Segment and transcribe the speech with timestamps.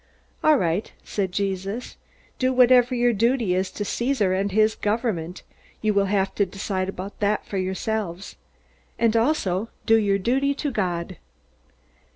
[0.43, 1.95] "All right," said Jesus,
[2.39, 5.43] "do whatever your duty is to Caesar and his government.
[5.83, 8.35] You will have to decide about that for yourselves.
[8.97, 11.17] And also do your duty to God!"